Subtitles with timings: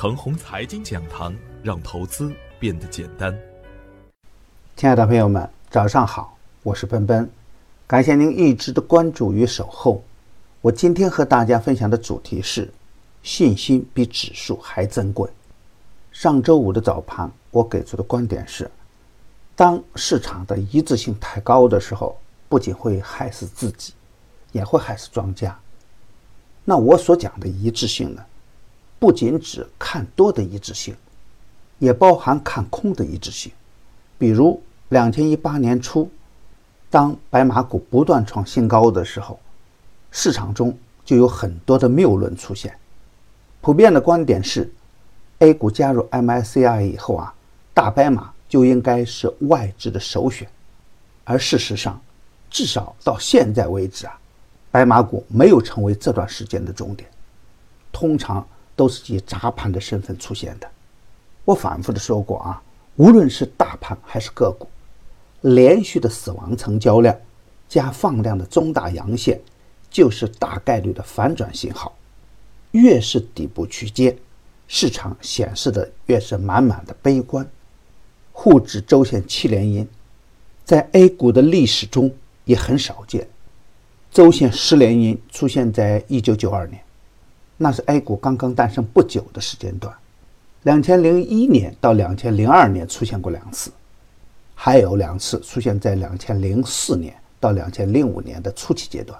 [0.00, 3.38] 程红财经讲堂，让投资变得简单。
[4.74, 7.30] 亲爱的朋友们，早上好，我是奔奔，
[7.86, 10.02] 感谢您一直的关注与守候。
[10.62, 12.72] 我今天和大家分享的主题是：
[13.22, 15.28] 信心比指数还珍贵。
[16.10, 18.70] 上周五的早盘，我给出的观点是：
[19.54, 22.16] 当市场的一致性太高的时候，
[22.48, 23.92] 不仅会害死自己，
[24.52, 25.54] 也会害死庄家。
[26.64, 28.24] 那我所讲的一致性呢，
[29.00, 30.94] 不仅指看多的一致性，
[31.78, 33.50] 也包含看空的一致性。
[34.18, 36.08] 比如，两千一八年初，
[36.90, 39.40] 当白马股不断创新高的时候，
[40.10, 42.76] 市场中就有很多的谬论出现。
[43.62, 44.70] 普遍的观点是
[45.38, 47.34] ，A 股加入 MSCI 以后啊，
[47.72, 50.46] 大白马就应该是外资的首选。
[51.24, 51.98] 而事实上，
[52.50, 54.18] 至少到现在为止啊，
[54.70, 57.08] 白马股没有成为这段时间的重点，
[57.90, 58.46] 通常
[58.80, 60.66] 都是以砸盘的身份出现的。
[61.44, 62.62] 我反复的说过啊，
[62.96, 64.66] 无论是大盘还是个股。
[65.42, 67.14] 连续的死亡成交量
[67.68, 69.38] 加放量的中大阳线，
[69.90, 71.94] 就是大概率的反转信号。
[72.70, 74.16] 越是底部区间，
[74.66, 77.46] 市场显示的越是满满的悲观。
[78.32, 79.86] 沪指周线七连阴，
[80.64, 82.10] 在 A 股的历史中
[82.46, 83.28] 也很少见。
[84.10, 86.82] 周线十连阴出现在一九九二年，
[87.62, 89.94] 那是 A 股刚刚诞生不久的时间段。
[90.62, 93.70] 两千零一年到两千零二年出现过两次。
[94.54, 99.18] 还有两次出现在两千零四年到两千零五年的初期阶段。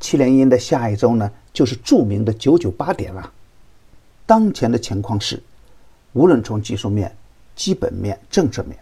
[0.00, 3.32] 七连阴的下一周呢，就是著名的九九八点了。
[4.26, 5.40] 当前的情况是，
[6.12, 7.14] 无论从技术面、
[7.54, 8.76] 基本面、政治面，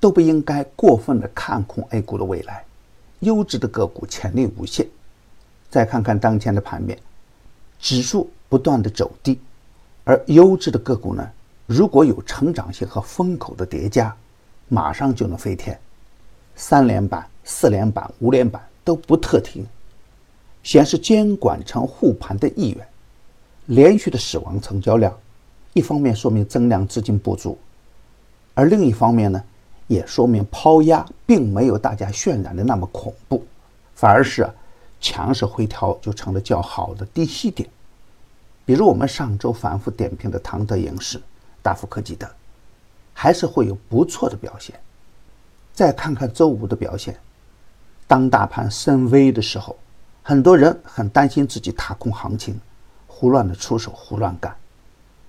[0.00, 2.64] 都不应该过分的看空 A 股的未来。
[3.20, 4.84] 优质的个股潜力无限。
[5.70, 6.98] 再看看当前的盘面，
[7.84, 9.38] 指数不断的走低，
[10.04, 11.30] 而优质的个股呢，
[11.66, 14.16] 如果有成长性和风口的叠加。
[14.68, 15.78] 马上就能飞天，
[16.56, 19.64] 三连板、四连板、五连板都不特停，
[20.62, 22.88] 显示监管层护盘的意愿。
[23.66, 25.14] 连续的死亡成交量，
[25.74, 27.58] 一方面说明增量资金不足，
[28.54, 29.44] 而另一方面呢，
[29.86, 33.44] 也说明抛压并没有大家渲染的那么恐怖，
[33.94, 34.50] 反而是
[34.98, 37.68] 强势回调就成了较好的低吸点。
[38.64, 41.20] 比如我们上周反复点评的唐德影视、
[41.62, 42.28] 大富科技等。
[43.16, 44.78] 还是会有不错的表现。
[45.72, 47.16] 再看看周五的表现，
[48.08, 49.76] 当大盘深 V 的时候，
[50.20, 52.60] 很多人很担心自己踏空行情，
[53.06, 54.52] 胡乱的出手，胡乱干；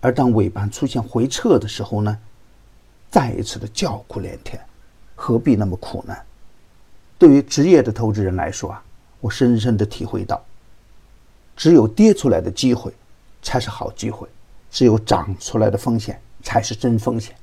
[0.00, 2.18] 而当尾盘出现回撤的时候呢，
[3.10, 4.58] 再一次的叫苦连天，
[5.14, 6.16] 何必那么苦呢？
[7.18, 8.82] 对于职业的投资人来说啊，
[9.20, 10.42] 我深深的体会到，
[11.54, 12.92] 只有跌出来的机会
[13.42, 14.28] 才是好机会，
[14.70, 17.34] 只有涨出来的风险才是真风险。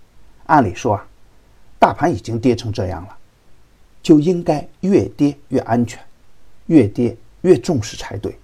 [0.48, 1.08] 按理说啊，
[1.80, 3.18] 大盘已经跌成这样了，
[4.02, 6.00] 就应该越跌越安全，
[6.66, 8.38] 越跌越重视才对。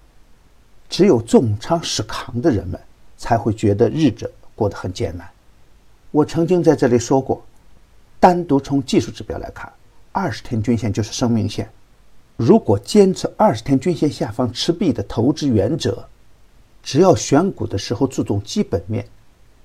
[0.89, 2.79] 只有重仓死扛的人们
[3.17, 5.29] 才会觉得日子过得很艰难。
[6.11, 7.45] 我曾经在这里说过，
[8.19, 9.71] 单独从技术指标来看，
[10.11, 11.69] 二十天均线就是生命线。
[12.37, 16.07] 如果坚持二十天均线下方持币的投资原则，
[16.83, 19.07] 只要选股的时候注重基本面。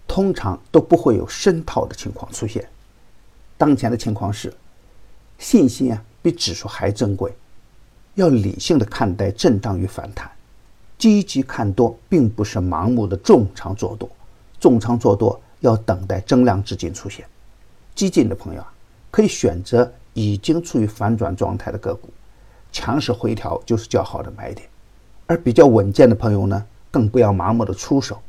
[0.07, 2.69] 通常都不会有深套的情况出现。
[3.57, 4.53] 当前的情况是，
[5.39, 7.35] 信心啊比指数还珍贵，
[8.15, 10.31] 要理性的看待震荡与反弹，
[10.99, 14.09] 积极看多，并不是盲目的重仓做多。
[14.61, 17.27] 重仓做多要等待增量资金出现。
[17.95, 18.73] 激进的朋友啊，
[19.11, 22.11] 可以选择已经处于反转状态的个股，
[22.71, 24.69] 强势回调就是较好的买点。
[25.27, 26.65] 而比较稳健的朋友呢，
[26.95, 28.21] 更不要盲目的出手。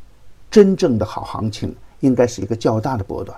[0.49, 3.37] 真正的好行情应该是一个较大的波段，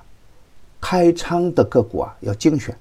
[0.80, 2.74] 开仓的个股啊要精选，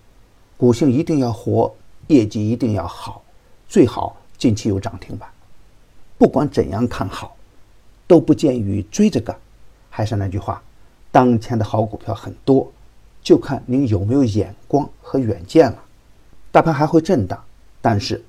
[0.56, 1.74] 股性一定要活，
[2.06, 3.20] 业绩一定要好，
[3.68, 5.28] 最好近期有涨停板。
[6.16, 7.34] 不管怎样看好，
[8.06, 9.36] 都不建议追着干。
[9.90, 10.62] 还是那句话，
[11.10, 12.70] 当前的好股票很多，
[13.22, 15.82] 就看您有没有眼光和远见了。
[16.52, 17.42] 大盘还会震荡，
[17.80, 18.22] 但是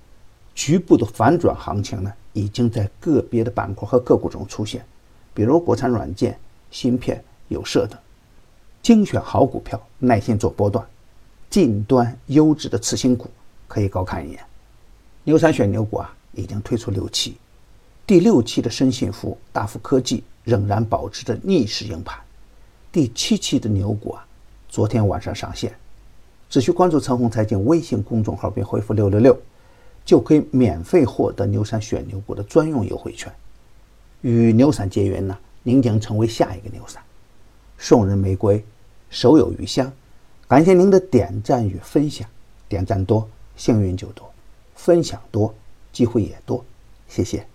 [0.57, 4.83] 局部的反转行情呢，已经在个别的板块和个股中出现。
[5.31, 6.35] 比如国产软件、
[6.71, 7.95] 芯片、有色等，
[8.81, 10.83] 精选好股票，耐心做波段，
[11.47, 13.29] 近端优质的次新股
[13.67, 14.43] 可以高看一眼。
[15.23, 17.37] 牛三选牛股啊，已经推出六期，
[18.07, 22.19] 第六期的深信服、大富科技仍然保持着逆势硬盘。
[22.91, 24.25] 第七期的牛股啊，
[24.67, 25.71] 昨天晚上上线，
[26.49, 29.39] 只需关注陈红财经微信公众号并回复六六六，
[30.07, 33.29] 就可以免费获得牛散选牛股的专用优惠券。
[34.21, 37.03] 与牛散结缘呢，您将成为下一个牛散。
[37.77, 38.63] 送人玫瑰，
[39.09, 39.91] 手有余香。
[40.47, 42.25] 感谢您的点赞与分享，
[42.69, 43.27] 点赞多，
[43.57, 44.25] 幸运就多；
[44.75, 45.53] 分享多，
[45.91, 46.63] 机会也多。
[47.09, 47.45] 谢谢。